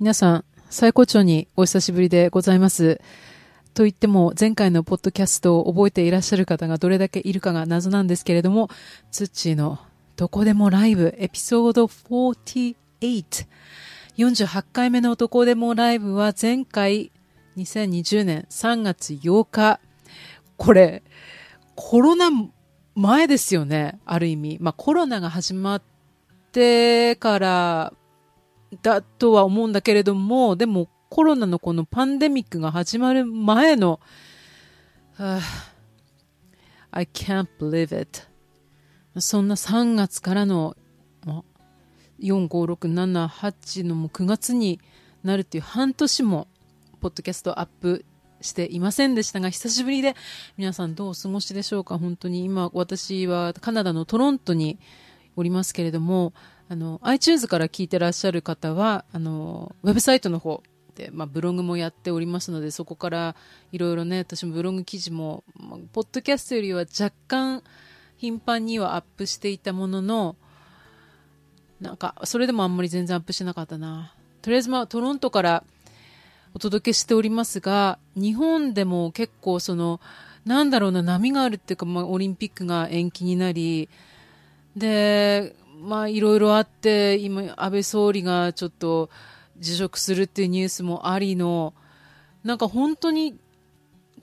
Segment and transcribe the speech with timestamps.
[0.00, 3.02] 皆さん、最高潮にお久しぶりでございます。
[3.74, 8.70] と言っても、前回のポッドキャストを覚えていらっしゃる方がどれだけいるかが謎なんですけれども、
[9.10, 9.78] ツッチーの
[10.16, 13.46] どこでもライブエピソード48。
[14.16, 17.12] 48回目のどこでもライブは前回
[17.58, 19.80] 2020年3月8日。
[20.56, 21.02] これ、
[21.74, 22.30] コロナ
[22.94, 24.56] 前ですよね、ある意味。
[24.62, 25.82] まあコロナが始まっ
[26.52, 27.92] てから
[28.82, 34.00] だとは思うんだけれども、でもコロナのこのパンデミックが始まる前の、
[35.14, 35.40] はあ、
[36.92, 38.22] I can't believe it.
[39.18, 40.76] そんな3月からの、
[41.26, 41.42] ま、
[42.20, 44.80] 4、5、6、7、8のも9月に
[45.24, 46.46] なるっていう半年も、
[47.00, 48.04] ポッドキャストアップ
[48.40, 50.14] していませんでしたが、久しぶりで
[50.56, 54.78] 皆さんどうお過ごしでしょうか本当に今私はカナダのトロントに
[55.36, 56.32] おりますけれども、
[56.70, 60.62] あの、iTunes から聞いてらっしゃる方は、あの、ウェブサイトの方
[60.94, 63.34] で、まあ、ブログもやっておりますので、そこから
[63.72, 67.64] いろいろね、私もブログ記事も、まあ、ポッドキャストよりは若干
[68.18, 70.36] 頻繁にはアップしていたものの、
[71.80, 74.14] なんか、それでもあんまり全然アップしなかったな。
[74.40, 75.64] とりあえず、まあ、トロントから
[76.54, 80.00] お届けしておりますが、日本でも結構その、
[80.44, 83.88] なんだろうな、波があるっていうか、まあ、オリンピックが延期になり、
[84.76, 89.10] で、まあいろいろあって、今、安倍総理がちょっと
[89.58, 91.74] 辞職するっていうニュースもありの、
[92.44, 93.38] なんか本当に、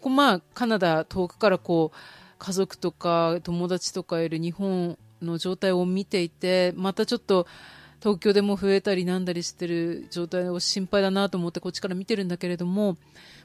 [0.03, 1.97] まあカナダ遠くからこう、
[2.39, 7.47] 家族とか友達とかいる日本の状態を見ていて、またちょっと
[7.99, 12.97] 東京でも増えたりなんだりしてる状態を心配だなと思ってこっちから見てるんだけれども、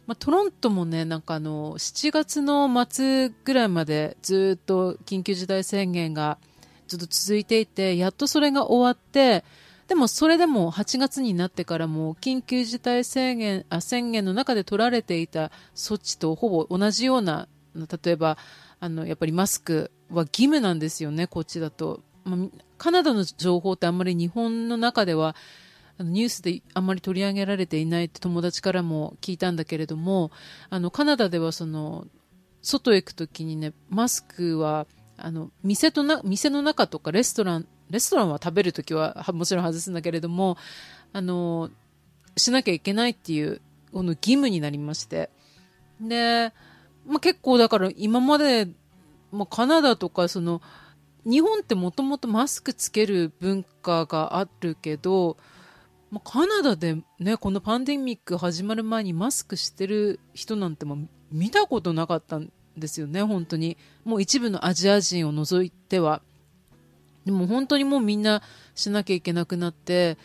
[0.06, 6.38] まあ、トロントもね、なんかあの、7月の末ぐらいまでずっと緊急事態宣言が
[6.92, 9.44] ずっと続いていて、やっとそれが終わって、
[9.88, 18.36] でもそれでも8月になってからも緊急事態宣言あ宣言の中で取られていた措置とほぼ同じような、例えば、
[18.80, 22.02] あの、やっぱりマスクは義務なんですよね、こっちだと。
[22.78, 25.34] カナダの情報ってあんまり日本の中では、
[25.98, 30.30] ニュースであんまり取り上げられていないって友達からも聞いたんだけれども、
[30.68, 32.06] あの、カナダではその、
[32.62, 34.86] 外へ行くときにね、マスクは
[35.16, 40.56] あの、店とな、店の中とかレストラン、レストランは食べるときは もちろん外すんだけれども、
[41.12, 41.70] あの、
[42.36, 43.60] しなきゃいけないっていう、
[43.92, 45.30] この義務になりまして。
[46.00, 46.52] で、
[47.06, 48.68] まあ、結構だから今まで、
[49.30, 50.62] まあ、カナダとかその、
[51.24, 55.36] 日本ってもともとマスクつける文化があるけど、
[56.10, 60.98] まあ、カナダでね、このパンデミック始まる前にマスクしてる人なんても
[61.30, 63.76] 見たことなかったんですよね、本当に。
[64.04, 66.22] もう一部のアジア人を除いては。
[67.24, 68.42] でも本当にもうみんな
[68.74, 70.16] しなきゃいけなくなって、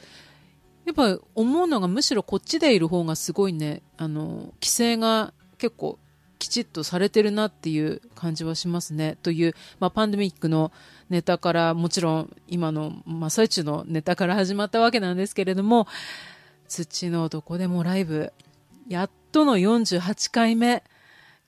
[0.86, 6.00] やっぱ思うのがむしろこっちでいる方がすごいね、あの、規制が結構
[6.40, 9.18] きちっとされてるなっていう感じはしますね。
[9.22, 10.72] という、まあ、パンデミックの
[11.10, 15.88] ネタから、もちろん今の真っ最中のネタから始まったわけなんですけれども、
[16.68, 18.32] 土のどこでもライブ、
[18.88, 20.84] やっとの48回目、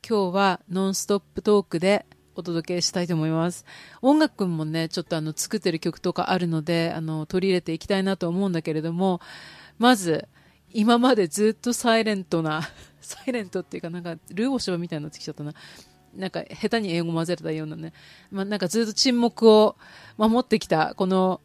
[0.08, 2.06] 今日はノンストップトークで
[2.36, 3.66] お届けしたいと思います。
[4.02, 9.22] 音楽もね、ちょっとあの作ってる曲とかあるので、あの取り入れていきたいなと思うんだけれども、
[9.78, 10.28] まず、
[10.72, 12.62] 今までずっとサイレントな、
[13.02, 15.54] サイレントっていうかなんかルーボショーみたいになってきちゃったな。
[16.16, 17.94] なんか下手に英語混ぜれたようなね。
[18.32, 19.76] まあ、なんかずっと沈黙を
[20.18, 21.42] 守ってきた、この、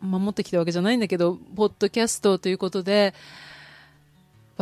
[0.00, 3.14] 守ってきたわけじゃないんだけど、ポッドキャストということで、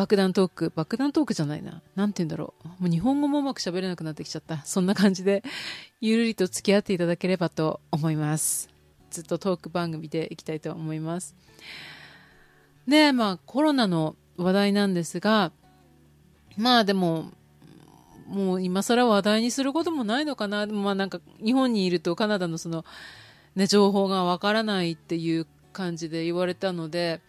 [0.01, 1.83] 爆弾トーク、爆弾トークじゃないな。
[1.95, 2.69] なんて言うんだろう。
[2.85, 4.65] もう日本語もうまく喋れなくなってきちゃった。
[4.65, 5.45] そんな感じで、
[6.01, 8.71] ゆるりと付き合っていただければと思います。
[9.11, 11.37] ずっとトーク番組でいきたいと思います。
[12.89, 15.53] で、まあコロナの話題なんですが、
[16.57, 17.33] まあでも、
[18.27, 20.67] もう今更話題にすることもないのかな。
[20.67, 22.87] でもまあなんか日本にいるとカナダのその、
[23.55, 27.21] ね、情報がわからないっていう感じで言われたので、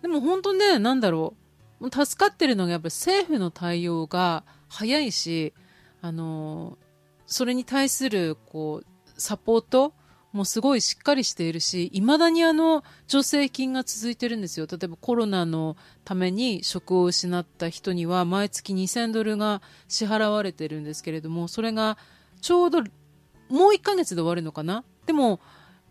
[0.00, 1.41] でも本当ね、なんだろう。
[1.90, 5.52] 助かってるのがやっぱり政府の対応が早いし、
[6.00, 6.78] あの、
[7.26, 9.94] それに対する、こう、サポート
[10.32, 14.66] もすごいしっかりしているし、未だにあの、助成金が続いてるんですよ。
[14.70, 21.98] 例えばコロナのために職を失った人には毎月2000ドルが支払われてるんですけれども、それが
[22.40, 24.84] ちょうどもう1ヶ月で終わるのかな？
[25.06, 25.40] でも、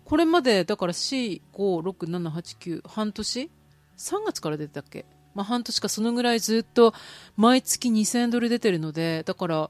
[0.05, 3.51] これまでだから4、5、6、7、8、9、半年
[3.97, 5.05] ?3 月から出てたっけ？
[5.33, 6.93] まあ、半年かそのぐらいずっと
[7.37, 9.69] 毎月2000ドル出てるので、だから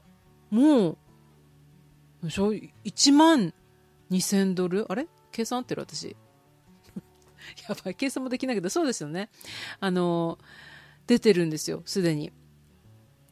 [0.50, 0.98] もう、
[2.24, 3.54] 1万
[4.10, 4.86] 2000ドル？
[4.90, 5.06] あれ？
[5.32, 6.16] 計算合ってる私。
[7.68, 9.30] やばい、計算もできないけど、そうですよね。
[9.80, 10.38] あの、
[11.06, 12.32] 出てるんですよ、すでに。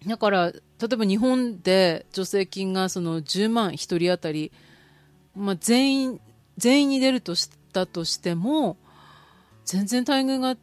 [0.06, 0.60] だから、例
[0.92, 4.50] えば日本で助成金がその10万1人当たり、
[5.34, 6.20] まあ、全員、
[6.56, 8.78] 全員に出るとしたとしても、
[9.64, 10.56] 全然待遇が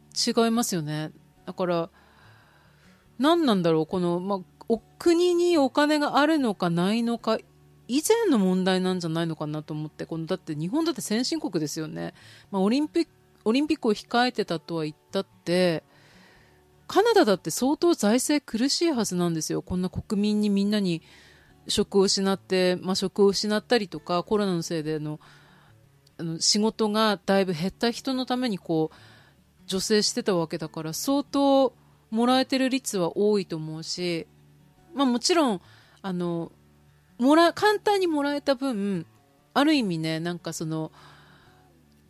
[0.44, 1.12] 違いますよね。
[1.48, 1.88] だから、
[3.18, 7.38] 何なんだろう、この、まあ、お国にお金があるのかないのか
[7.88, 12.12] 以前の問題なんじゃないのかなと思って、このだって日本だって先進国ですよね。
[12.50, 13.10] まあ、オリンピック、
[13.46, 15.84] オリンピックを控えてたとは言ったって、
[16.86, 19.62] カナダだって相当財政苦しいはずなんですよ。
[19.62, 21.00] こんな国民にみんなに
[21.66, 25.18] 職を失って、まあ、職を失ったりとか、コロナのせいで、あの
[26.40, 29.17] 仕事がだいぶ減った人のためにこう、
[29.68, 31.72] 助成してたわけだから、相当
[32.10, 34.26] もらえてる率は多いと思うし、
[34.94, 35.60] まあもちろん、
[36.02, 36.50] あの、
[37.18, 39.06] もら、簡単にもらえた分、
[39.54, 40.90] ある意味ね、なんかその、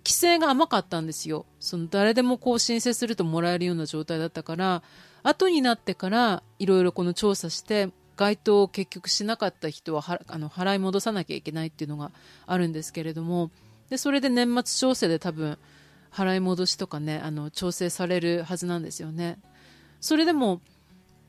[0.04, 1.44] 規制が甘かったんですよ。
[1.60, 4.82] その誰でもこう申請するともらえるような状態だったから、
[5.22, 12.10] 後になってからいろいろこの調査して、該当を結局しなかった人ははあの払い戻さなきゃいけないっていうのが
[12.46, 13.50] あるんですけれども、
[13.90, 15.58] で、それで年末調整で多分、
[16.12, 19.38] 払い戻しとかね、あの、調整されるはずなんですよね。
[20.00, 20.60] それでも、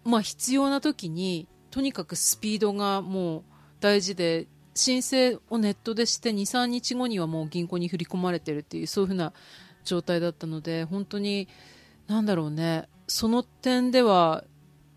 [0.03, 3.43] まあ必要な時に、とにかくスピードがもう
[3.79, 9.33] 大事で、申請をネットでして2、3日後にはもう銀行に振り込まれてるっていう、そういうふうな
[9.83, 11.47] 状態だったので、本当に、
[12.07, 14.43] なんだろうね、その点では、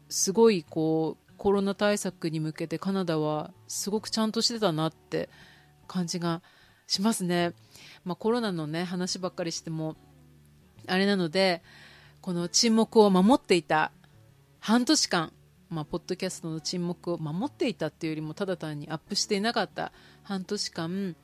[0.08, 5.28] すごいこう、コロナ対策に向けてカナダはすごくちゃんとしてたなって
[5.88, 6.40] 感じが
[6.86, 7.52] しますね。
[8.04, 9.96] まあコロナのね、話ばっかりしても、
[10.86, 11.62] あれなので、
[12.22, 13.90] この沈黙を守っていた
[14.60, 15.32] 半年間、
[15.70, 19.90] まあ、ポッドキャストの沈黙を守っていたっていうよりもただ単にアップしていなかった
[20.22, 21.16] 半年間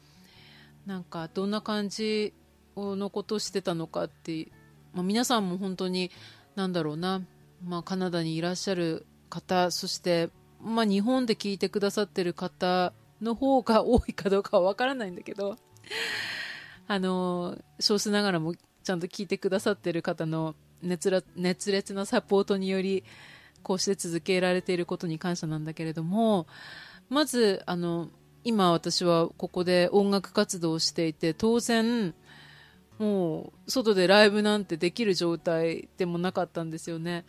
[0.86, 2.34] なんかどんな感じ
[2.76, 4.48] のことをしてたのかって、
[4.92, 6.10] まあ、皆さんも本当に
[6.56, 7.22] なんだろうな、
[7.64, 10.30] まあ、カナダにいらっしゃる方そして、
[10.60, 12.92] まあ、日本で聞いてくださってる方
[13.22, 15.56] の方が多いかどうかはわからないんだけど
[16.88, 21.10] あの少数ながらもちゃんと聞いてくださってる方の熱
[21.70, 23.04] 烈なサポートにより
[23.62, 26.46] こうして続けられていることに感謝なんだけれども、
[27.10, 28.08] まず、あの、
[28.44, 32.14] 今私はここで音楽活動をしていて、当然、
[32.98, 37.24] もう、外でライブなんてできる状態でもなかったんですよね。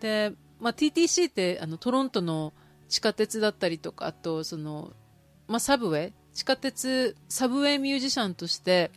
[0.00, 2.52] で、まあ、TTC って、あの、トロントの
[2.88, 4.92] 地下鉄だったりとか、あと、その、
[5.46, 8.92] まあ、サブウェイ地下鉄、サブウェイミュージシャンとして、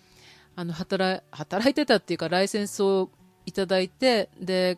[0.56, 3.10] あの、働、働いてたっていうか、ライセンスを
[3.48, 4.78] いただいて、で、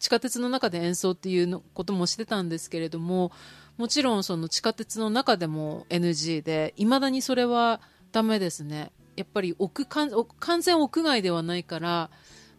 [0.00, 3.32] 地下鉄の中で演奏っていうのこともしてたんですけれども、
[3.78, 7.80] もちろんその地下鉄の中でも NG で、未だにそれは
[8.12, 8.92] ダメですね。
[9.16, 12.10] やっぱり屋完全屋外ではないから、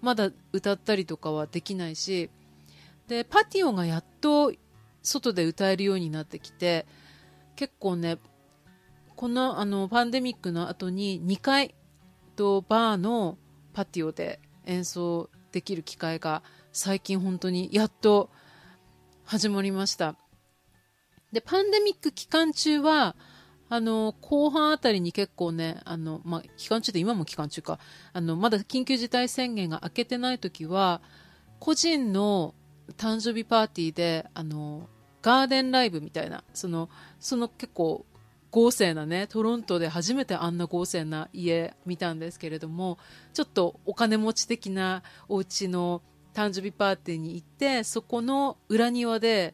[0.02, 2.32] まだ歌ったりとかはできないし、
[3.08, 4.52] で、パティオがやっと
[5.04, 6.88] 外で歌えるようになってきて、
[7.56, 8.18] 結構ね、
[9.16, 11.76] このあのパンデミックの後に2回
[12.36, 13.38] とバーの
[13.74, 18.30] パティオで演奏できる機会が最近本当にやっと
[19.24, 20.16] 始まりました。
[21.32, 23.16] で、パンデミック期間中は、
[23.68, 27.80] あの、後半あたりに結構ね、あの、まあ、期間中で今も期間中か、
[28.14, 31.02] あの、まだ緊急事態宣言が明けてない時は、
[31.60, 32.54] 個人の
[32.98, 34.88] 誕生日パーティーで、あの、
[35.22, 36.90] ガーデンライブみたいな、その、
[37.20, 38.06] その結構
[38.56, 42.98] 豪勢なね、トロントで初めてあんな豪勢な家見たんですけれども、
[43.34, 46.02] ちょっとお金持ち的なお家の
[46.34, 49.54] 誕生日パーティーに行って、そこの裏庭で、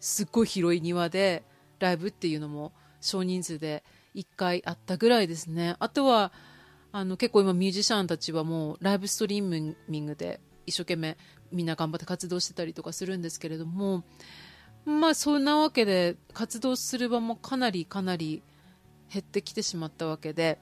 [0.00, 1.44] すっごい広い庭で、
[1.78, 3.84] ライブっていうのも少人数で
[4.16, 5.76] 1回あったぐらいですね。
[5.78, 6.32] あとは、
[6.90, 11.16] あの、結構今ミュージシャンたちはもうライブストリーミングで一生懸命
[11.52, 14.02] みんな頑張って活動してたりとかするんですけれども、
[14.84, 18.42] まあそんなわけで活動する場もかなりかなり
[19.12, 20.58] 減ってきてしまったわけで、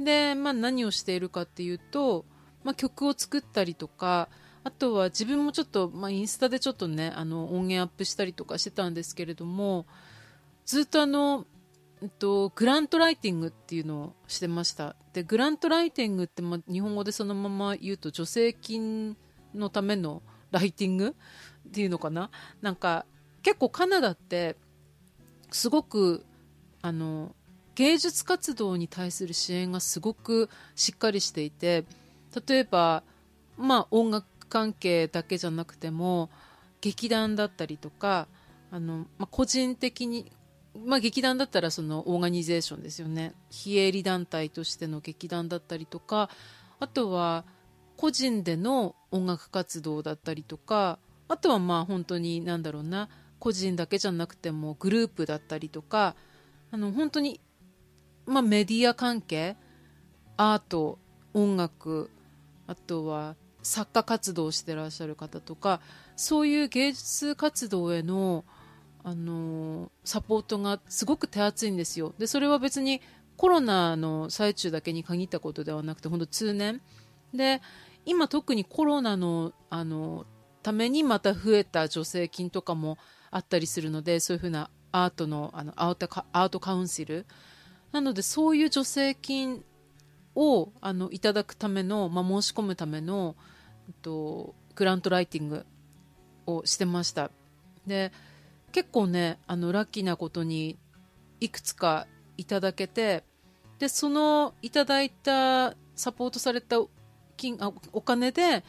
[0.00, 2.24] で、まあ何をしているかっていうと、
[2.64, 4.28] まあ曲を作ったりとか、
[4.64, 9.86] あとは自分もちょっと、まあ、インスタでちょっとね、あの、音源アップしたりとかしてたんですけれども、
[10.66, 11.46] ずっとあの、
[12.00, 14.94] えっと、グラントライティングっていうのをしてました。
[15.12, 19.16] で、グラントライティングって、まあ、日本語でそのまま言うと、助成金
[19.52, 21.16] のためのライティング
[21.68, 23.04] っていうのかななんか、
[23.42, 24.56] 結構カナダって、
[25.50, 26.24] すごく、
[26.80, 27.34] あの、
[27.74, 31.84] 芸術活動に対する支援がすごくしっかりしていて、
[32.46, 33.02] 例えば、
[33.56, 36.28] まあ音楽関係だけじゃなくても
[36.82, 38.28] 劇団だったりとか
[38.70, 40.30] あの、まあ、個人的に、
[40.84, 43.32] まあ、劇団だったらそのオーガニゼーションですよね。
[43.50, 46.28] 非営利団体としての劇団だったりとか
[46.80, 47.44] あとは
[47.96, 53.08] 個人での音楽活動だったりとかあとはまあ本当になんだろうな
[53.42, 56.14] 個人だけじゃなくてもグループだったりとか
[56.70, 57.40] あの本当に、
[58.24, 59.56] まあ、メディア関係
[60.36, 61.00] アート
[61.34, 62.08] 音楽
[62.68, 65.80] あとは作家活動をしてらっしゃる方とか
[66.14, 68.44] そういう芸術活動への
[69.02, 72.14] あのサポートがすごく手厚いんですよ。
[72.18, 73.02] でそれは別に
[73.36, 76.80] コロナの最中だけに限ったことではなくて本当通年。
[77.34, 77.60] で
[78.06, 80.26] 今特にコロナのあの
[80.62, 82.98] ためにまた増えた助成金とかも
[83.32, 87.26] あったりするのでそういうふうなアートのあのアートアートカウンシル。
[87.90, 89.64] なのでそういう助成金
[90.34, 93.36] をあのいただくための、まあ、申し込むための
[94.00, 95.66] とグラントライティング
[96.46, 97.30] をしてました。
[97.86, 98.12] で
[98.70, 100.78] 結構ねあのラッキーなことに
[101.40, 103.24] いくつかいただけて
[103.78, 106.76] でそのいただいたサポートされた
[107.36, 108.64] 金あお金で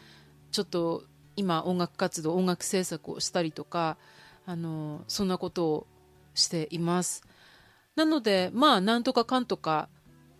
[0.50, 1.04] ちょっと
[1.36, 3.96] 今音楽活動音楽制作をしたりとか
[4.46, 5.86] あのそんなことを
[6.34, 7.22] しています。
[7.96, 9.88] なのでまあなんとかかんとか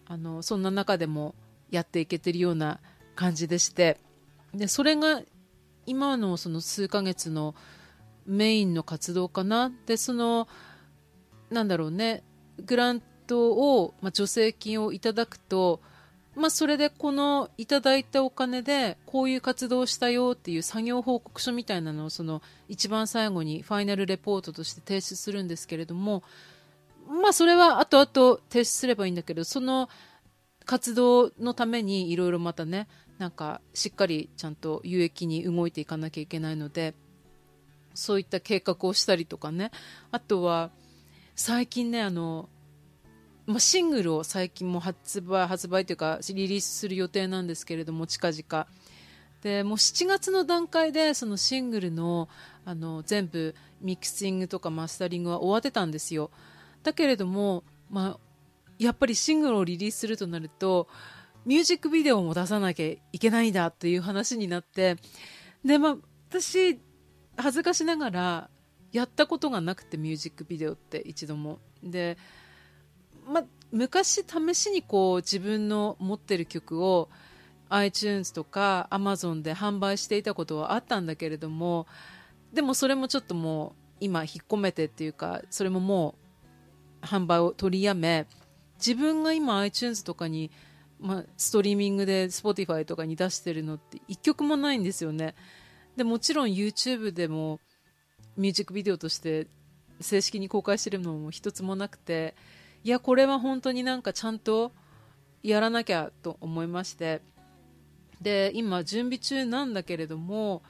[0.07, 1.35] あのそんな中でも
[1.71, 2.81] やっていけてるような
[3.15, 4.01] 感じでして
[4.53, 5.23] でそれが
[5.87, 7.55] 今のその数ヶ月の
[8.27, 9.73] メインの活動かな。
[9.87, 10.49] でその
[11.51, 12.25] なんだろうね
[12.65, 15.81] グラントを、まあ、助成金をいただくと、
[16.37, 26.23] まあ、それでこのいただいたお金でこういう活動をしたよっていう作業報告書みたいなのをその一番最後にファイナルレポートとして提出するんですけれども
[27.09, 29.89] まあそれは後々提出すればいいんだけどその
[30.65, 32.89] 活動のためにいろいろまたね
[33.19, 36.95] なんかしっかりちゃんと有益に動いていかなきゃいけないので
[37.95, 39.71] そういった計画をしたりとかね。
[40.11, 40.71] あとは
[41.37, 42.49] 最近ねあの、
[43.47, 48.67] まあ、シングルを最近も発売発売というかリリースする予定なんですけれども近々。
[49.43, 52.31] でもう7月の段階でそのシングルの
[52.65, 56.31] あの全部ミキシングとかマスタリングは終わってたんですよ。
[56.83, 58.19] だけれども、まあ、
[58.79, 60.89] やっぱりシングルをリリースするとなると
[61.45, 64.97] ミュージックビデオも出さなきゃいけないんだっていう話になって
[65.63, 65.97] で、まあ、
[66.31, 66.81] 私
[67.37, 68.51] 恥ずかしながら
[68.93, 71.59] やったことがなくてミュージックビデオって一度も。
[71.83, 72.17] で、
[73.27, 77.09] ま、昔試しにこう自分の持ってる曲を
[77.69, 81.87] iTunes とか Amazon で販売していたことはあったんだけれども
[82.53, 86.15] でもそれもちょっともう今引っ込めてっていうかそれもも
[87.03, 88.27] う販売を取りやめ
[88.77, 90.51] 自分が今 iTunes とかに
[91.01, 95.35] まあ、ストリーミングで Spotify とかに出してるのって1曲もないんですよね。
[95.97, 97.61] でもちろん YouTube でも
[98.39, 99.47] ミュージックビデオとして
[100.01, 102.35] 正式に公開してるのも一つもなくて
[102.85, 104.73] いやこれは本当になんかちゃんと
[105.43, 107.23] やらなきゃと思いまして。
[108.21, 110.63] で今準備中なんだけれども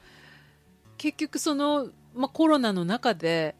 [0.97, 3.55] 結局その、ま、コロナの中で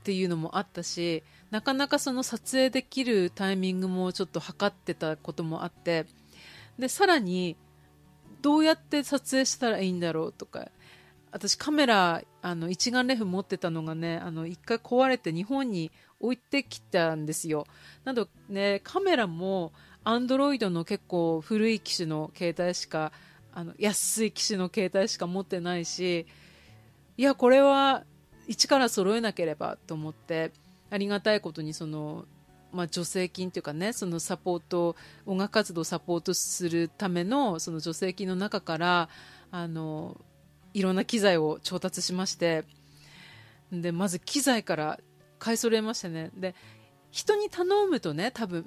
[0.00, 6.06] っていうのもあったしなかなかその撮影できるタイミングもちょっと測ってたこともあって
[6.78, 7.56] でさらに
[8.42, 10.68] どうやって撮影したらいいんだろうとか
[11.32, 17.66] 私カメラあの一眼レフ持ってたのがねあの一回壊れて日本に置いてきたんですよ。
[18.04, 19.72] なのねカメラも
[20.04, 23.12] アンドロイドの結構古い機種の携帯しか
[23.52, 26.26] あの安い機種の携帯しか持ってないし
[27.16, 28.04] いやこれは
[28.46, 30.52] 一から揃えなければと思って
[30.90, 32.24] ありがたいことにその、
[32.72, 34.96] まあ、助成金というかねそのサポート
[35.26, 39.08] 音楽活動をサポートするためのその助成金の中から
[39.50, 40.16] あの
[40.72, 42.64] いろんな機材を調達しまして
[43.72, 45.00] でまず機材から
[45.40, 46.30] 買い揃えましたね。
[46.36, 46.54] で
[47.10, 48.64] 人に頼むとね多分、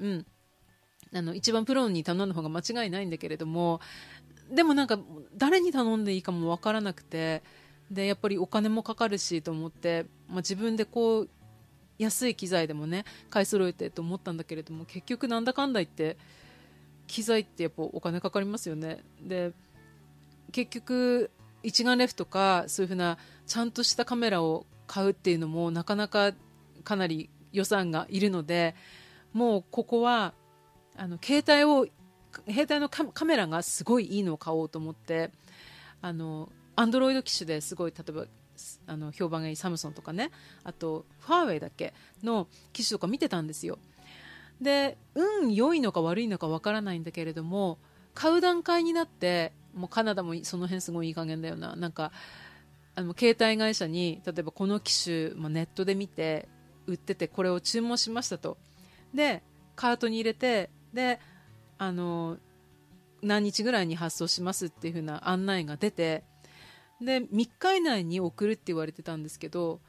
[1.14, 3.80] うん、あの一番プロに頼んだ方が間違いないんだけれども
[4.52, 5.00] でもなんか
[5.38, 7.42] 誰に頼んでいいかも分からなくて
[7.90, 11.30] でやっぱりお金もかかるしと思って、まあ、自分でこう
[12.00, 16.18] 安い機材でもね買い揃えてと思ったんだけれども結局なんだかんだ言って
[17.08, 19.04] 機材ってやっぱお金かかりますよね。
[19.22, 19.52] で
[20.52, 26.34] 結局一眼レフとかそういうふうなちゃんとしたカメラを買うっていうのもなかなか
[26.84, 28.76] かなり予算がいるので
[29.34, 30.34] もうここは
[30.96, 31.88] あの携帯を
[32.48, 35.32] 携帯のカメラがすごいいいのを買おうと思って
[36.02, 38.26] あのアンドロイド機種ですごい例えば
[38.88, 40.32] あの評判がいいサムソンとかね
[40.64, 43.78] あとファーウェイだっけの機種とか見てたんですよ。
[44.62, 47.80] で運良いのか悪いのかわからないんだけれども
[48.14, 51.76] 買う段階になってもうカナダもその辺すごいいい加減だよな。
[51.76, 52.12] なんか
[52.96, 56.48] あの携帯会社に例えばこの機種、ま、ネットで見て
[56.88, 58.58] 売っててこれを注文しましたと
[59.14, 59.44] で
[59.76, 61.20] カートに入れてで
[61.78, 62.38] あの
[63.24, 66.24] 何日ぐらいに発送しますっていう風な案内が出て、
[67.02, 69.80] で、3日以内に送るって言われてたんですけど、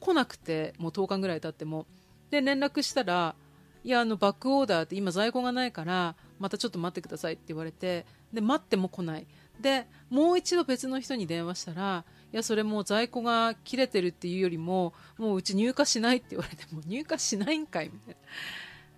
[0.00, 1.86] 来なくて、もう10日ぐらい経っても。
[2.30, 3.34] で、連絡したら、
[3.82, 9.26] いや、あの、バックオーダーって今在庫がないから、またちょっと待ってくださいって言われて、で、待っても来ない。
[9.60, 18.16] で、もう一度別の人に電話したら、いや、それもう在庫が切れてるっていうよりも、もううち入荷しないって言われて、も入荷しないんかいみたい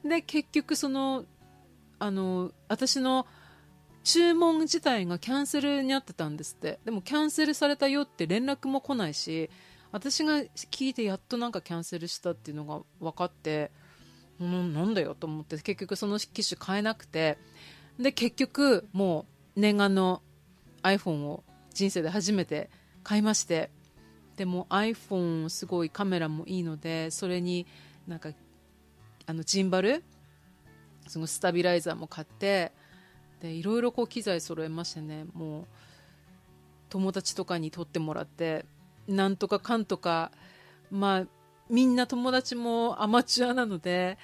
[0.05, 0.17] な。
[0.17, 1.25] で、結局その、
[1.99, 3.27] あの、私の
[4.05, 6.81] 注文自体がキャンセルになってたんですって。
[6.85, 9.49] でもキャンセルされたよって連絡も来ないし、
[9.93, 13.71] 私が聞いてやっとなんかキャンセルしたっていうのが分かって、
[14.41, 17.39] うん、なんだよと思って結局その機種買えなくて、
[17.99, 20.23] で、結局もう念願の
[20.83, 22.71] iPhone を人生で初めて
[23.03, 23.71] 買いまして、
[24.37, 27.67] でも iPhone すごいカメラもいいので、それに
[28.07, 28.31] なんか
[29.27, 30.03] あのジンバル？
[31.07, 32.73] そのスタビライザーも買って
[33.41, 35.27] でいろいろこう機材揃えましてね。
[35.35, 35.67] もう
[36.89, 38.67] 友達とかに撮ってもらって
[39.09, 40.31] なんとかかんとか
[40.91, 41.27] まあ
[41.71, 44.19] みんな友達もアマチュアなので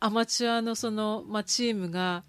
[0.00, 2.24] アマチュアのその、まあ、チームが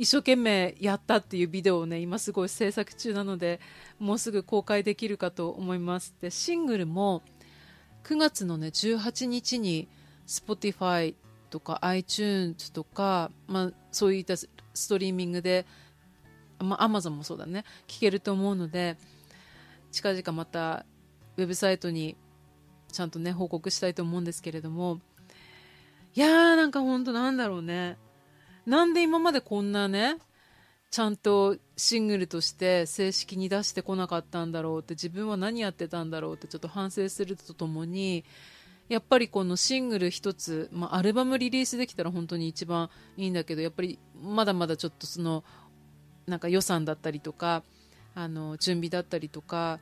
[0.00, 3.60] 一生懸命やったっていうビデオをね今すごい制作中なので
[3.98, 7.22] もうすぐ公開できるかと思いますでシングルも
[8.04, 9.88] 9月のね18日に
[10.26, 11.14] Spotify
[11.50, 14.48] とか iTunes とか、まあ、そういったス
[14.88, 15.66] トリーミングで、
[16.60, 18.96] まあ、Amazon もそうだね、聞けると思うので、
[19.90, 20.86] 近々また
[21.36, 22.16] ウェブサイトに
[22.92, 25.00] ちゃんとね、報告したいと思うんですけれども、
[26.14, 27.98] いやーなんか本当なんだろうね。
[28.70, 30.16] なんで今までこんなね、
[30.92, 38.24] ちゃんとシングルとして正式に出してこなかったんだろうって自分は何やってたんだろうってちょっと反省するとともに
[38.88, 45.42] やっぱりこのシングル一つ、まあ、アルバムリリースできたら本当に一番いいんだけどやっぱりまだまだちょっとその
[46.28, 47.64] なんか予算だったりとか
[48.14, 49.80] あの準備だったりとか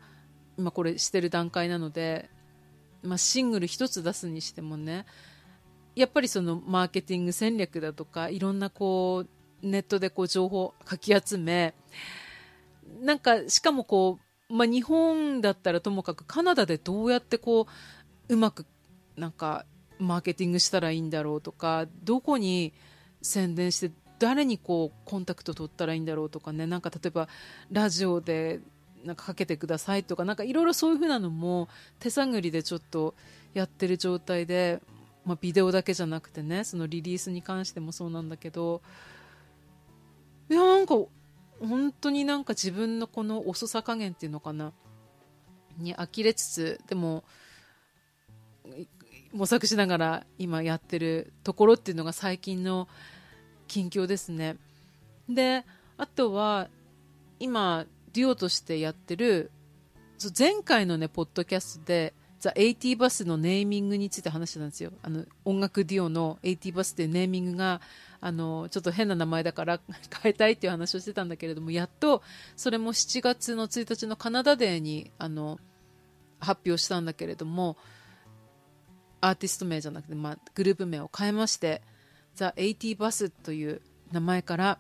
[0.57, 2.31] 今これしてる段階なので、
[3.03, 5.05] まあ、シングル一つ出すにしてもね
[5.99, 9.25] やっぱりそのマーケティング戦略だとかいろんなこ
[9.63, 11.75] うネットでこう情報をかき集め
[13.01, 17.67] なんかしかもこう、まあ、日本だったらともかくカナダでどうやってこ
[18.29, 18.65] ううまく
[19.17, 19.67] なんか
[19.99, 22.73] マーケティングしたらいいんだろうとかどこに
[23.21, 27.29] 宣伝して誰にこうコンタクト取ったらいいんだろうとかねなんか例えば
[27.73, 28.61] ラジオで
[29.05, 33.15] なんかかけてくださいとかなんかいろいろそういう風なのも手探りでちょっと
[33.55, 34.81] やってる状態で、
[35.29, 38.83] まあ、ビデオだけじゃなくてねそのリリースに関してもそうなんだけど
[40.51, 40.95] いやなんか
[41.61, 44.73] 本当になんか自分のこの遅さ加減っていうのかな
[45.77, 47.25] に呆れつつでも
[49.33, 52.89] 模索しながら今やってるところっていうのが最近の
[53.67, 54.57] 近況ですね。
[55.29, 55.65] で、
[55.99, 56.69] あとは
[57.39, 59.51] 今、デュオとしてやってる、
[60.37, 64.93] 前回のね、ポッドキャストで、ザ・エイティバスのネーミングについて話してたんですよ。
[65.03, 67.81] あの、音楽デュオのエイティバスっていうネーミングが、
[68.21, 69.81] あの、ちょっと変な名前だから
[70.23, 72.23] 変えたいっていう話をしてたんだけれども、やっと、
[72.57, 75.59] それも7月の1日のカナダデーに、あの、
[76.39, 77.77] 発表したんだけれども、
[79.21, 81.83] アーティスト名じゃなくて、まあ、グループ名を変えまして、
[82.35, 83.81] ザ・エイティバスという
[84.13, 84.79] 名前から、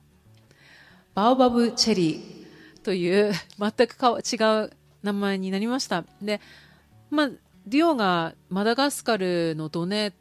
[1.14, 4.70] バオバブ・チェリーという全く違う
[5.02, 6.04] 名前になりました。
[6.22, 6.40] で、
[7.10, 7.30] まあ、
[7.68, 10.12] ディオがマダガスカルのドネっ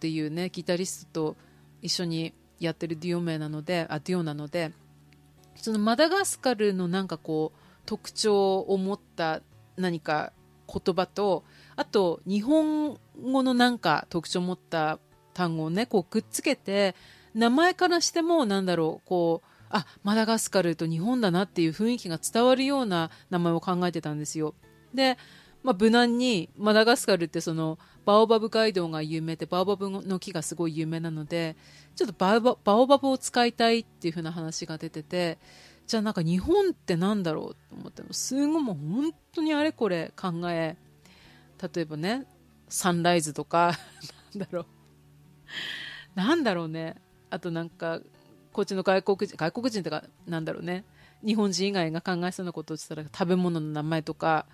[0.00, 1.36] ていうね、ギタリストと
[1.80, 4.72] 一緒にやってるディオ名なので、あ、ディオなので、
[5.54, 9.42] そのマダガスカルのなんかこう、特徴を持った
[9.76, 10.32] 何か
[10.66, 11.44] 言葉と、
[11.76, 14.98] あと、日本語のなんか特徴を持った
[15.34, 16.96] 単語をね、こうくっつけて、
[17.32, 24.54] 名前からしても、なんだろう、こう、あ、マダガスカルと日本だなっていう雰囲気が伝わるような名前を考えてたんですよ。
[24.94, 25.16] で、
[25.68, 31.56] まあ、無難に、マダガスカルってその、バオバブ街道が有名で、バオバブの木がすごい有名なので、
[31.94, 35.36] ちょっとバオバオバブを使いたいっていう風な話が出てて、
[35.86, 40.78] じゃあなんか日本ってなんだろうと思って、すごいもう本当にあれこれ考え、
[41.74, 42.24] 例えばね、
[42.70, 43.76] サンライズとか、
[44.32, 44.66] なんだろう。
[46.14, 46.96] なんだろうね。
[47.28, 48.00] あとなんか、
[48.54, 50.86] こっちの外国人、外国人とか、なんだろうね。
[51.22, 54.46] 日本人以外が考えそうなことをしたら、食べ物の名前とか、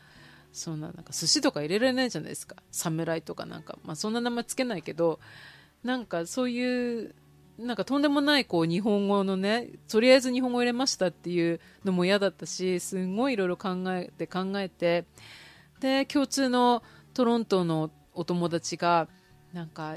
[0.54, 2.56] そんな、なんか寿司とか入れられないじゃないですか。
[2.70, 5.18] 侍とかなんか、まあそんな名前つけないけど、
[5.82, 7.14] なんかそういう、
[7.58, 15.04] なんかとんでもないこう日本語のね、とりあえず日本語入れましたっていうのも嫌だったし、すごいいろいろ考えて考えて、
[15.80, 16.82] で、共通の
[17.14, 19.08] トロントのお友達が、
[19.52, 19.96] なんか、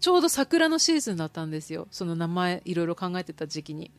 [0.00, 1.88] ちょうど桜のシーズンだったんですよ。
[1.90, 3.90] その名前いろいろ考えてた時期に。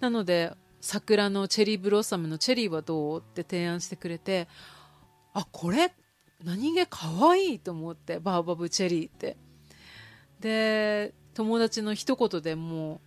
[0.00, 3.20] なので、桜のチェリーブロッサムのチェリーはどう？
[3.20, 4.46] って提案してくれて
[5.36, 5.92] あこれ
[6.42, 9.36] 何気かわいいと思ってバーバブチェリーって。
[10.40, 13.00] で友達の一言でも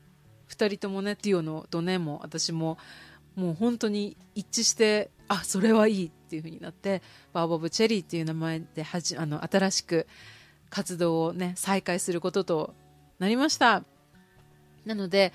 [0.49, 2.77] う2人ともねディオのドネも私も
[3.35, 7.01] もう本当に一致してあそれはいいっていう風になって
[7.33, 10.07] バーバブチェリーっていう名前ではじあの新しく
[10.69, 12.73] 活動をね再開することと
[13.17, 13.83] なりました。
[14.85, 15.33] なので、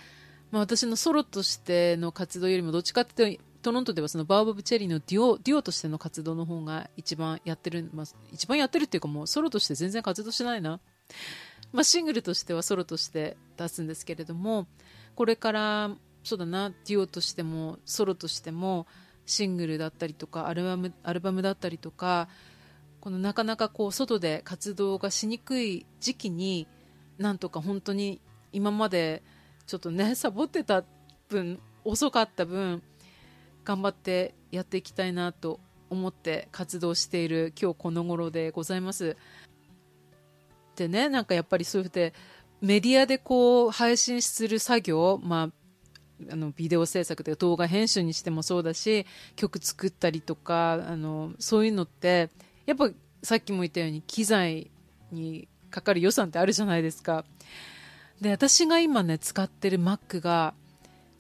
[0.51, 10.81] まあ、私のソロとしての活動よりもどっちかっていうとトロントではそのバーバブチェリーのデュオデュオとしての活動の方が一番やってる、まあ、一番やってるっていうかもうソロとして全然活動しないな、
[11.73, 14.67] まあ、シングルとしてはソロとして出すんですけれども
[15.15, 15.91] これから
[16.25, 18.87] そうだなデュオとしてもソロとしても
[19.25, 22.29] シングルだったりとかアルバムアルバムだったりとか
[23.01, 26.67] このなかなかこう外で活動がしにくい時期に
[27.17, 28.21] なんとか本当に
[28.53, 29.23] 今まで
[29.67, 30.85] ちょっとねサボってた
[31.31, 32.83] 分遅かった分
[33.65, 39.17] 頑張ってやっていきたいなと思って活動している今日この頃でございます。
[40.77, 42.13] でねなんかやっぱりそういうて
[42.61, 45.51] メディアでこう配信する作業、ま
[46.29, 52.31] あ、あのビデオ制作で動画編集にしてもそうだし曲作ったりとかあのそういうのって
[52.67, 52.91] やっぱ
[53.23, 54.71] さっきも言ったように機材
[55.13, 57.25] にかかる予算ってあるじゃないですか。
[58.21, 60.55] で私が今ね使ってる Mac が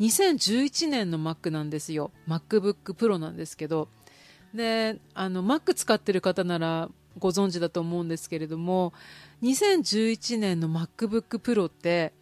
[0.00, 2.10] 2011年の Mac なんですよ。
[2.28, 3.88] MacBook Pro なんですけど。
[4.54, 8.92] であの Mac 使ってる方ならご存知だと思うんですけれども
[9.42, 12.12] 2011年の MacBook Pro って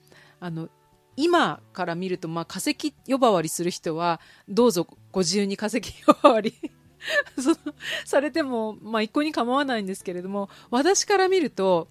[0.41, 0.69] あの
[1.17, 6.55] 今から見ると、まあ、化石呼ばわりする人はどうぞご自由に化石呼ばわり
[7.39, 7.57] その
[8.05, 11.89] されても、まあ、一向に構わないんですけれども私から見ると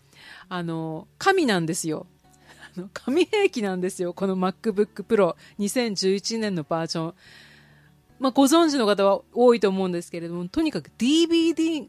[0.50, 2.08] あの神なんですよ。
[2.80, 7.14] の紙兵器なんですよ、この MacBook Pro 2011年のバージョン。
[8.20, 11.88] まあ、ご存知の方は多いと思うんですけれども、とにかく DVD、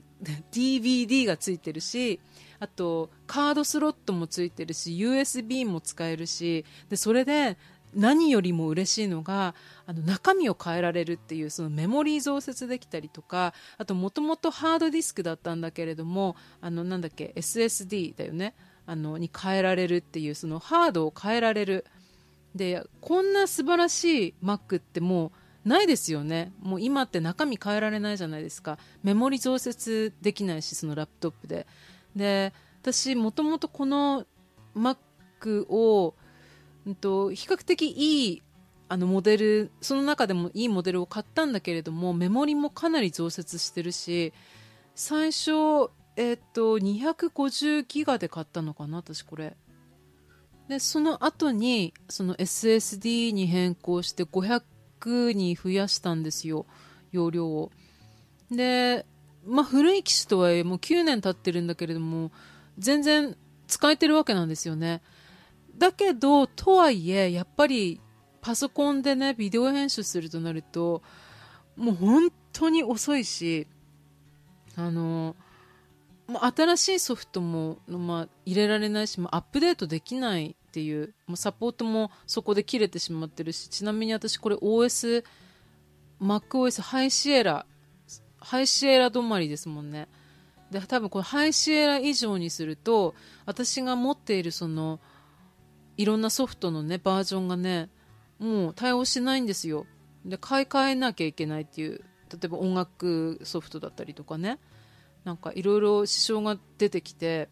[0.50, 2.20] DVD がついてるし、
[2.58, 7.58] あとカードスロットもついてるし、USB も使えるし、で、それで
[7.94, 9.54] 何よりも嬉しいのが
[9.86, 18.54] あの中身を変えられるっていうそのメモリー増設できたりとかあともともとハードディスクだったんだけれどもあのなんだっけ SSD だよね
[18.86, 21.84] あのに変えられるっていうそのハードを変えられる。
[22.54, 25.32] でこんな素晴らしい Mac っても
[25.64, 26.52] うないですよね。
[26.60, 28.78] もう今って中身変えられないじゃないですか。
[29.02, 31.66] メモリ増設できないしそのラップトップで。
[32.16, 34.26] で私もともとこの
[34.76, 36.14] Mac を、
[36.84, 38.42] うんと、比較的いい
[38.88, 44.34] あのモデルその中でもいいモデルを買ったんだけれどもメモリもかなり増設してるし
[44.94, 49.56] 最初えっ、と250ギガで買ったのかな私これ。
[50.68, 56.66] でその後にその SSD に変更して500に増やしたんですよ
[57.10, 57.70] 容量を。
[58.50, 59.06] で
[59.44, 62.30] まあ古い機種とはいえもう9年経ってるんだけれども
[62.78, 65.02] 全然使えてるわけなんですよね。
[65.76, 68.00] だけどとはいえやっぱり
[68.40, 71.02] パソコンでねビデオ編集するとなると
[71.76, 73.66] もう本当に遅いし
[74.76, 75.34] あの
[76.32, 85.24] もう新しいソフトも、まあ、入れられないし、まあ、アップデートできないっていうもうサポートもそこで切れてしまってるしちなみに私これ OS
[86.22, 87.66] MacOS High Sierra
[88.38, 90.08] High Sierra 止まりですもんね。
[90.70, 93.14] で多分これ High Sierra 以上にすると
[93.44, 95.00] 私が持っているその
[95.98, 97.90] いろんなソフトのねバージョンがね
[98.38, 99.84] もう対応しないんですよ。
[100.24, 104.58] で買い替えなきゃいけないっていう例えば音楽ソフトだったりとかね。
[105.24, 107.48] なんかいろいろ支障が出てきて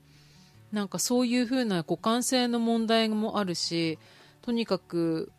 [0.73, 3.99] なんかそういうふうな互換性の問題もあるし
[4.43, 5.33] とにかく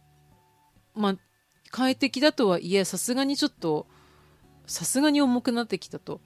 [0.93, 1.15] まあ
[1.71, 3.87] 快適だとはいえさすがにちょっと
[4.65, 6.21] さすがに重くなってきたと。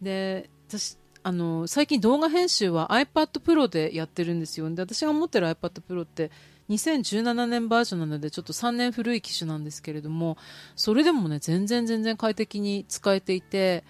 [0.00, 4.70] で私あの最近動画編集は iPad Pro でやってるんですよ。
[4.70, 6.30] で私が持ってる iPad Pro って
[6.68, 10.36] 2017年バージョンなのでちょっと3年古い機種なんですけれども
[10.74, 13.84] それでもね全然全然快適に使えていて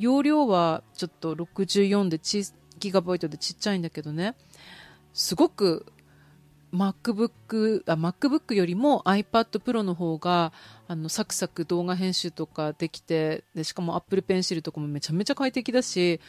[0.00, 2.42] 容量はちょっと64でち
[2.78, 4.34] ギガバイトでちっちゃいんだけどね。
[5.12, 5.86] すごく
[6.72, 10.52] MacBook, あ MacBook よりも iPad Pro の方が
[10.88, 16.20] あのサクサク動画編集とかできてでしかも Apple Pencil とかもめちゃめちゃ快適だし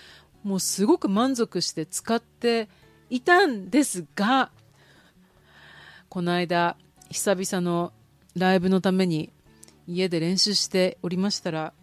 [0.43, 2.67] もうすごく満足して使って
[3.09, 4.51] いたんですが
[6.09, 6.75] この間
[7.09, 7.93] 久々の
[8.35, 9.31] ライブのために
[9.87, 11.73] 家で練習しておりましたら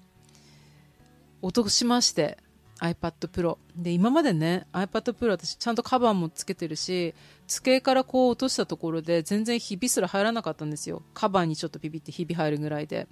[1.42, 2.38] 落としまして
[2.80, 7.14] iPad Pro で今までね iPad Pro 私ちゃんとカバーもつけてるし
[7.46, 11.02] 机からこう落としたところで全然ひびすら入らなかったんですよ。
[11.14, 13.08] カバーにちょっとビビってひび入るぐらいで。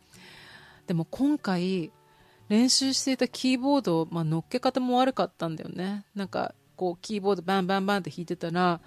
[0.87, 1.91] でも今回
[2.49, 6.05] 練習していたキーボード、まあ、乗っけ方も悪かったんだよね。
[6.15, 8.81] なんかこうキーボードバンバンバンって弾いてたら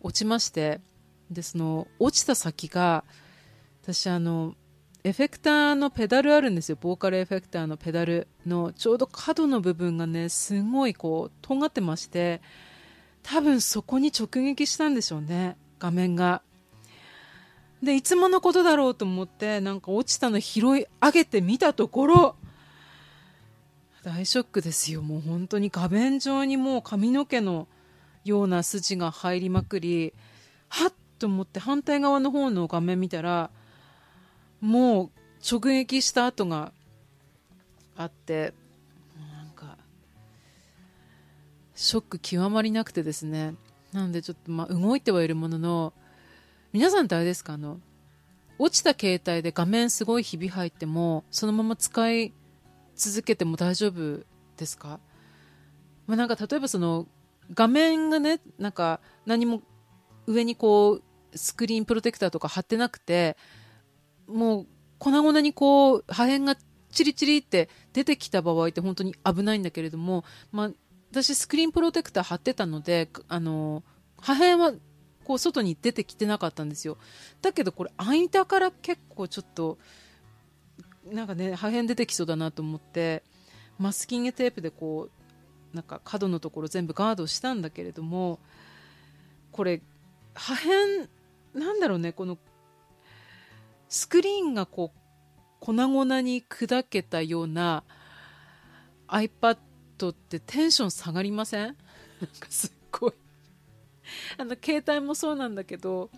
[0.00, 0.80] 落ちまして。
[1.30, 3.04] でその落ちた先が
[3.82, 4.54] 私あの
[5.06, 6.78] エフェクターのペダルあるんですよ。
[6.80, 12.40] ボーカルエフェクターのペダルのちょうど角の部分がねすごいこうとがってまして
[13.22, 15.58] 多分そこに直撃したんでしょうね。
[15.78, 16.40] 画面が。
[17.82, 22.36] でいつものことだろうと思ってなんか落ちたの拾い上げてみたところ
[24.02, 25.02] 大ショックですよ。
[25.02, 25.68] もう本当に。
[25.68, 27.68] 画面上にもう髪の毛の
[28.24, 30.14] ような筋が入りまくり
[30.70, 33.50] はっと思って反対側の方の画面見たら
[34.64, 35.10] もう
[35.46, 36.72] 直撃した跡が
[37.96, 38.54] あって
[39.36, 39.76] なんか
[41.74, 43.56] ショック極まりなくてですね。
[43.92, 45.92] なんでちょっとまあ動いてはいるものの
[46.72, 47.52] 皆さんってあれですか？
[47.52, 47.78] あの
[48.58, 52.32] 落ちた携帯で画面すごいひび入ってもそのまま使い
[52.96, 54.24] 続けても大丈夫
[54.56, 54.98] ですか、
[56.06, 57.06] まあ、なんか例えばその
[57.52, 59.60] 画面がねなんか何も
[60.26, 61.02] 上にこう
[61.36, 63.36] スクリーンプロテクターとか貼ってなくて
[64.26, 64.66] もう
[64.98, 66.56] 粉々にこう破片が
[66.90, 70.70] チリチリって出てきた場合って本当に危ないんだけれども、まあ、
[71.10, 73.82] 私スクリーンプロテクター貼ってたのであの
[74.20, 74.72] 破片は
[75.24, 76.98] こう外に出てきてなかったんですよ。
[77.42, 79.78] だけどこれ間から結構ちょっと
[81.10, 83.22] なんかね破片出てきそうだなと思って
[83.78, 85.08] マスキングテープでこ
[85.72, 88.38] うなんか角のところ全部ガードしたんだけれども
[89.50, 89.82] これ
[90.34, 90.68] 破片
[91.54, 92.38] なんだろうねこの
[93.94, 94.98] スクリーンがこう
[95.60, 97.84] 粉々に砕けたような
[99.06, 99.56] iPad
[100.10, 101.66] ってテンション下がりません？
[102.20, 103.12] なんかすっごい。
[104.36, 106.10] あの携帯もそうなんだけど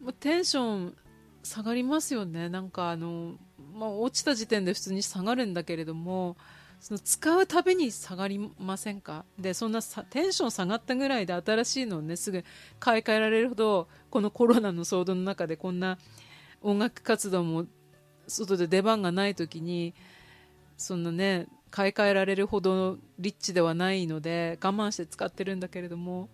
[0.00, 0.96] もうテンション
[1.42, 2.48] 下がりますよね。
[2.48, 3.36] なんかあの、
[3.74, 6.36] まあ、落ちた時点で普通に下がるんだけれども
[6.78, 9.24] その使うたびに下がりませんか？
[9.40, 12.44] でそんなテンション下がったぐらいで新しいのをねすぐ
[12.78, 15.98] 買い替えられるほどこのコロナの騒動の中でこんな
[16.62, 17.66] 音楽活動も
[18.26, 19.94] 外で出番がない時に
[20.76, 26.28] そんなね買い替えられるほどリッチではないので我慢して使ってるんだけれども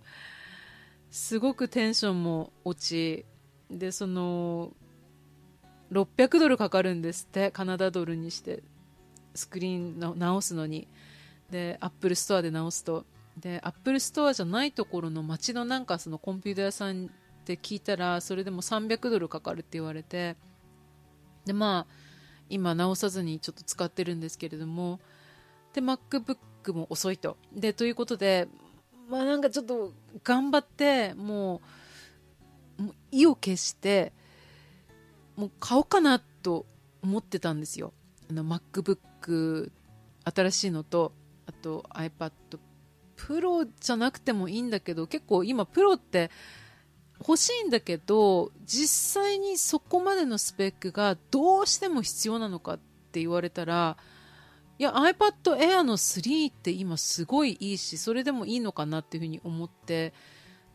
[1.10, 3.24] すごくテンションも落ち
[3.70, 4.72] でその
[5.92, 8.62] 600ドルかかるんですってカナダドルにして
[9.34, 10.88] スクリーンの直すのに。
[11.50, 13.04] で Apple Store で直すと。
[13.38, 17.10] で Apple Store じゃないところの街のなんかそのコンピューター屋さん
[17.44, 20.36] って聞いたらそれでも300ドルかかるって言われて
[21.44, 21.94] でまあ
[22.48, 24.98] 今直さずにちょっと使ってるんですけれども
[25.74, 27.36] で MacBook も遅いと。
[27.52, 28.48] でということで
[29.10, 31.60] まあなんかちょっと頑張っても
[32.78, 34.12] うもう意を決して
[35.36, 36.64] もう買おうかなと
[37.02, 37.92] 思ってたんですよ。
[38.30, 39.70] あの MacBook
[40.24, 41.12] 新しいのと
[41.46, 42.32] あと iPad
[43.16, 46.30] Pro じゃなくてもいいんだけど結構今プロって
[47.26, 52.78] 欲しいんだけど実際にそこまでのスペックがどうしても必要なのかっ
[53.12, 53.96] て言われたら
[54.78, 60.12] いや iPad Air の3って今すごいいいしそれでもいいのかなっていうふうに思って。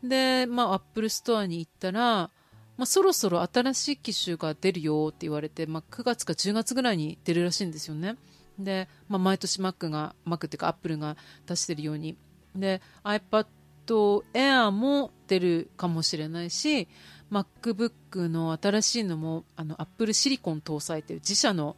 [0.02, 2.30] で、まあ、Apple Store に行ったら、
[2.76, 8.16] まあ、そろそろ新しい機種が出るよって言われて、まあ、9月か10月ぐらいに出るらしいんですよね。
[8.58, 12.16] で、まあ、毎年 Mac が Mac っていうか Apple が出してるように。
[12.54, 13.46] で iPad
[13.90, 16.86] と Air も出るかもしれないし
[17.32, 21.74] MacBook の新しいのもあの Apple シリコン搭載っていう自社の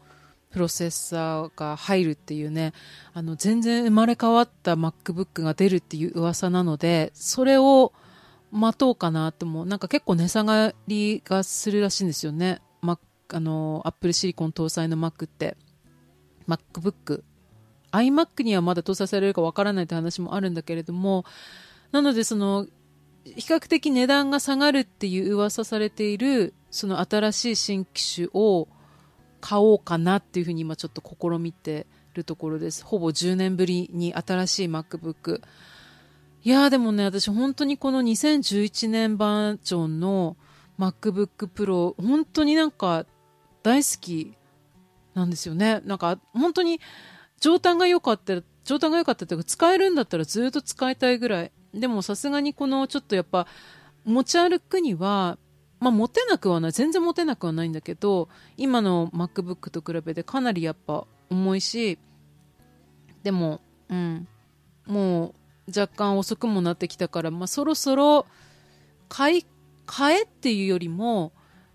[0.50, 2.74] プロセッサーが入るっていうね
[3.14, 7.94] あの全然生まれ変わった MacBook が出るっていう噂なのでそれを
[8.50, 12.98] 待とうかなともなんか結構値下がりがするらしいんですよね、Mac、
[13.28, 15.56] あの Apple シリコン搭載の Mac って。
[16.46, 17.22] MacBook
[17.92, 21.24] iMac にはまだ搭載されるかわからないって話もあるんだけれども
[21.92, 22.66] なのでその
[23.24, 28.66] 比較的値段が下がるっていう噂されているその新しい新機種を
[29.40, 32.84] 買おうかなっていうふうに今ちょっと試みてるところです。
[32.84, 35.42] ほぼ10年ぶりに新しい MacBook
[36.44, 40.36] いやーでもね私本当にこの2011年バージョンの
[40.78, 43.06] MacBook Pro 本当になんか
[43.62, 44.34] 大好き
[45.14, 45.80] なんですよね。
[45.84, 46.80] なんか本当に
[47.40, 53.46] 状態が良かったら状態が良かったというか使えるんだったらずっと使いたいぐらいでもさすがにこのちょっとやっぱ
[54.04, 55.38] 持ち歩くには
[55.82, 56.72] まあ、持てなくはない。
[56.72, 61.98] 全然持てなくはないんだけど今の MacBook と比べてかなりやっぱ重いし
[63.24, 64.28] でも、うん、
[64.86, 65.34] も
[65.66, 68.26] う若干遅くもなってきたから、まあ、そろそろ
[69.08, 69.46] 買い
[69.86, 71.32] 替えっていうよりも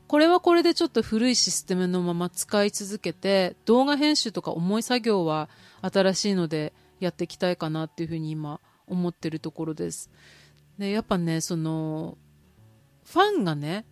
[0.08, 5.50] これはこれでちょっと古いシステムのまま使い続けて動画編集とか重い作業は
[5.82, 10.10] 新しいのでやっていきたいかなっていうふうに今思ってるところです。
[10.78, 12.18] でやっぱねその
[13.04, 13.86] ファンがね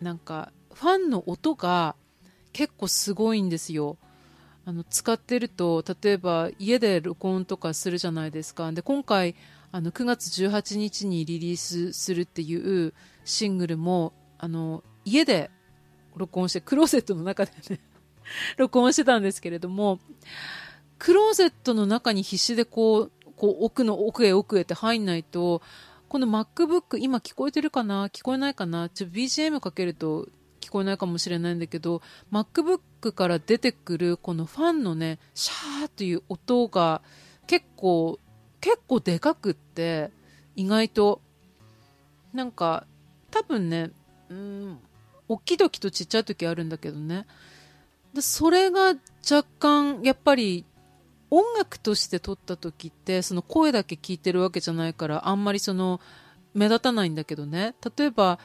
[0.00, 1.96] なんかファンの音が
[2.52, 3.98] 結構すごいんですよ。
[4.66, 8.70] あの使ってると例えば家で録音とかするじゃないですか。
[8.72, 9.34] で今回
[9.72, 12.92] あの9月18日にリリースするっていう
[13.24, 15.50] シングルもあの家で
[16.16, 17.80] 録音してクローゼットの中でね
[18.56, 20.00] 録音してたんですけれども
[20.98, 25.62] クローゼットの中に必死でこうこう奥の奥へ奥へって入んないと
[26.10, 28.08] この MacBook 今聞こえてるかな？
[28.08, 28.90] 聞こえないかな？
[28.90, 30.28] ちょ BGM かけると
[30.60, 37.00] 聞こえないかもしれないんだけど MacBook から出てくるこのファンのねシャーという音が
[37.46, 38.18] 結構
[38.60, 40.10] 結構でかくって
[40.54, 41.22] 意外と
[42.34, 42.84] なんか
[43.30, 43.90] 多分ね
[44.28, 44.78] うん
[45.28, 47.26] 大きい時とちっちゃい時あるんだけどね。
[48.20, 48.96] それが
[49.30, 50.66] 若干やっぱり
[51.30, 56.00] 音楽として撮った時ってその声だけ聞いてるわけじゃないからあんまりその
[56.54, 57.74] 目立たないんだけどね。
[57.96, 58.38] 例えば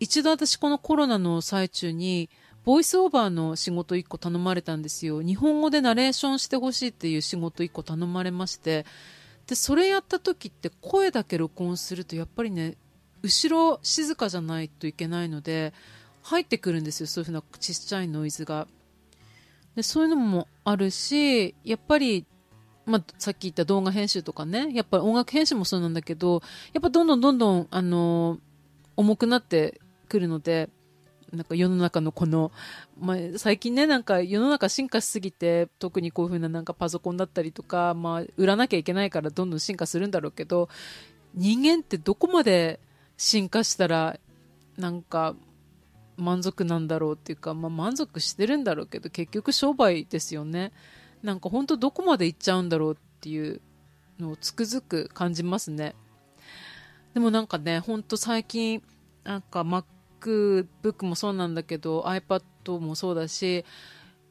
[0.00, 2.28] 一度私このコロナの最中に
[2.64, 5.22] ボイスオーバーの仕事1個頼まれたんですよ。
[5.22, 8.86] 日本語でナレーションしてほしいっていう仕事1個頼まれまして。
[9.46, 12.76] でそれやった時って声だけ録音するとやっぱりね
[13.22, 15.72] 後ろ静かじゃないといけないので
[16.22, 17.06] 入ってくるんですよ。
[17.06, 18.66] そういうふうなちっちゃいノイズが。
[19.76, 22.26] でそういうのもあるしやっぱり
[22.86, 26.40] まあ、さっき言った動画編集とかねやっぱり音楽編集もそうなんだけど
[26.72, 28.38] やっぱどんどんどんどんあの
[28.96, 30.70] 重くなってくるので、
[31.32, 32.50] なんか世の中のこの、
[32.98, 40.68] まあ、最近ね、なんか世の中進化しすぎて、特にこういう風ななんかパソコンだったりとか、まあ、売らなきゃいけないからどんどん進化するんだろうけど、
[41.34, 42.80] 人間ってどこまで
[43.16, 44.18] 進化したら、
[44.78, 45.36] なんか、
[46.16, 50.72] 満足なんだろうっていうか、まあ、満足してるんだろうけど、結局商売ですよね。
[51.22, 53.60] なんか本当どこまで行っちゃうんだろうっていう
[54.18, 55.94] のをつくづく感じますね。
[57.14, 58.82] でもなんかね、ほんと最近、
[59.26, 63.64] なんか MacBook もそうなんだけど iPad もそうだし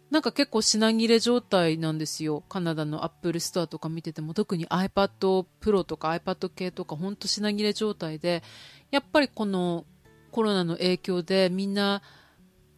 [0.10, 8.42] なんか結構品切れ状態なんですよカナダの Apple Store とか見てても特に iPad Pro とか iPad 系とか本当品切れ状態で
[8.92, 9.86] やっぱりこの
[10.36, 12.02] コロナの影響でみんな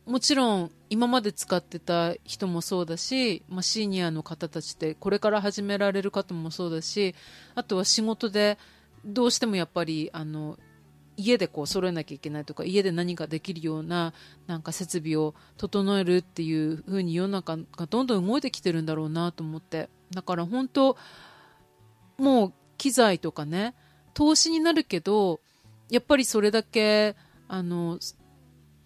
[0.05, 7.15] もちろん今まで使ってた人もそうだし、まあ、シニアの方たちってこれから始められる方もそうだし
[7.55, 8.59] あとは仕事で
[9.03, 10.59] どうしてもやっぱりあの
[11.15, 14.13] 家でこう揃えなきゃいけないとか家で何かできるような
[14.45, 19.89] なんか設備を整えるっていう風に世の中がどんどん動いてきてるんだろうなと思って。
[20.11, 20.95] だから本当
[22.19, 23.73] もう機材とかね
[24.13, 25.39] 投資になるけど
[25.89, 27.15] やっぱりそれだけ
[27.47, 27.99] あの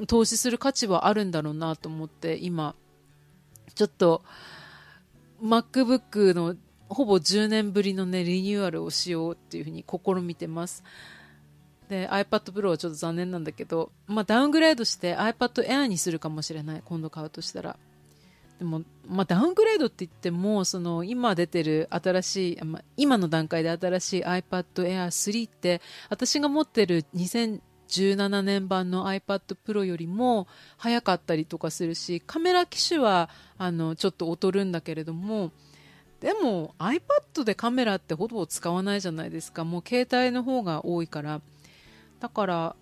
[0.07, 2.75] 投資する価値はあるんだろうなと思って今
[3.75, 4.23] ちょっと
[5.41, 6.55] MacBook の
[6.87, 10.83] ほぼ10年ぶりのねリニューアルをしようっていうふうに試みてます。
[11.89, 16.81] で iPad Pro はちょっと残念なんだけど、まあ、ダウングレードして iPad Air にするかもしれない。
[16.85, 17.77] 今度買うとしたら。
[18.59, 27.03] でも、まあ、ダウングレードって言ってもその今出てる新しい、まあ、今の段階で新しい iPad Air 3って私が持ってる
[27.91, 35.51] 17年版の iPad Pro よりも早かったりとかするしカメラ機種はあのちょっと劣るんだけれども
[36.21, 39.65] でも iPad でカメラってほぼ使わないじゃないですか。
[39.65, 41.41] もう携帯の方が多いから。
[42.19, 42.75] だから、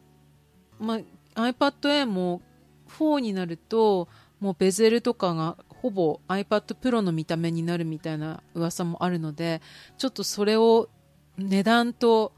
[0.77, 0.99] ま
[1.35, 2.41] あ、iPad Air も
[2.89, 4.09] 4になると
[4.41, 9.61] もうベゼルとかがほぼ iPad Pro の見た目になるみたいな噂もあるので
[9.97, 10.89] ちょっとそれを
[11.37, 12.33] 値段と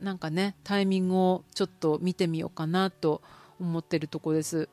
[0.00, 3.22] なんかねタイミングをちょっと見てみようかなと
[3.60, 4.68] 思ってるとこです。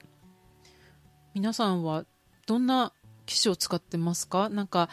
[1.34, 2.06] 皆さんは
[2.48, 2.94] どんな
[3.26, 4.50] 機種を使ってますか？
[4.50, 4.90] なんか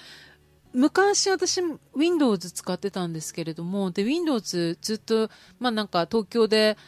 [0.73, 1.61] 昔私
[1.95, 6.79] Windows 使ってたんですけれどもで Windows ずっと、まあ、なんか東京で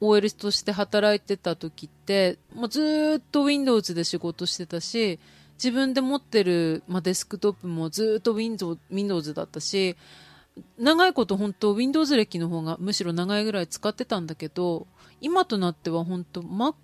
[0.00, 5.20] OL として働いてた時ってもうずっと Windows で仕事してたし
[5.56, 9.96] 自分で持ってる、まあ、デスクトップもずっと Windows, Windows だったし
[10.78, 14.86] 長いこと本当 Windows 歴の方がむしろ長いぐらい使ってたんだけど
[15.20, 16.74] 今となっては本当 Mac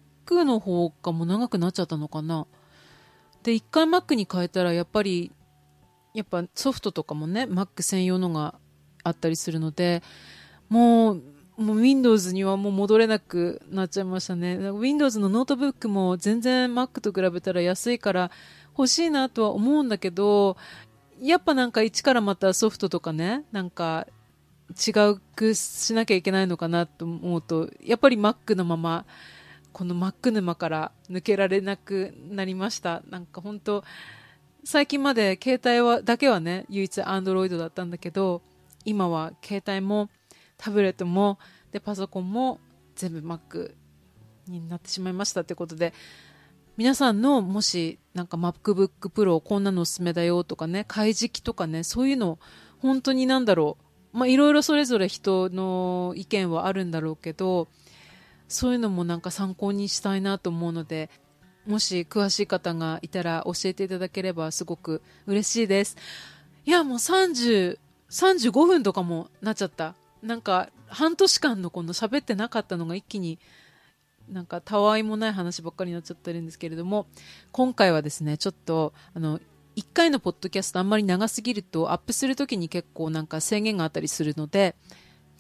[0.45, 2.47] の方がもう長くなっちゃったのかな。
[3.43, 5.33] で一回 Mac に変えたらやっぱり
[6.15, 8.55] やっぱソフトとかもね Mac 専用のが
[9.03, 10.03] あったりするので
[10.69, 11.23] もう
[11.57, 14.71] もう Windows にはもう戻れなくなっちゃいましたね。
[14.71, 18.31] Windows のノートブックも全然 Mac と比べたら安いから
[18.77, 20.57] 欲しいなとは思うんだけど
[21.21, 24.07] やっぱなんか一からまたソフトとかね、なんか
[24.71, 29.05] 違うくしなきゃいけないのかなと思うと、やっぱり Mac のまま、
[29.73, 33.03] この Mac 沼から抜けられなくなりました。
[33.09, 33.85] なんか本当
[34.65, 38.43] 最近まで携帯は、だけはね、唯一 Android だったんだけど、
[38.85, 40.09] 今は携帯も
[40.57, 41.39] タブレットも、
[41.73, 42.61] で、パソコンも
[42.95, 43.75] 全部 Mac
[44.47, 45.93] になってしまいましたってことで、
[46.81, 52.39] 皆さんのもしなんか MacBook Pro こんなのおすすめだよとかね、開示機とかね、そういうの
[52.79, 53.77] 本当になんだろ
[54.15, 54.17] う。
[54.17, 57.69] まあいろいろそれぞれ人の意見はあるんだろうけど、
[58.49, 61.11] そういうのもなんか参考にしたいなと思うので、
[61.67, 65.99] もし詳しい方がいたら教えていただければすごく嬉しいです。
[66.65, 67.79] いや、もう30、
[68.09, 69.97] 35分とかもなっちゃった。
[70.23, 73.39] なんか半年間のこの喋ってなかったのが一気に
[74.31, 77.07] なんかたわいもない話ばっかりになっちゃってるんですけれども、
[77.53, 79.41] 今回はですね、ちょっと、あの、
[79.77, 84.77] 1回のポッドキャストあんまり長すぎるとアップするときに結構なんか制限があったりするので、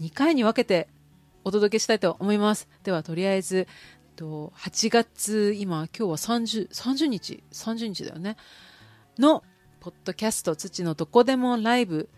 [0.01, 0.89] 2回に分けて
[1.45, 2.69] お届けしたいと思います。
[2.83, 3.67] では、とりあえず、
[4.17, 8.37] と8月、今、今日は30、30日、30日だよね？
[9.19, 9.43] の、
[9.81, 12.11] ポッドキャスト、土のどこでもライブ、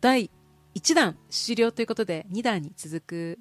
[0.00, 0.30] 第
[0.74, 3.38] 1弾終了ということで、2弾に続く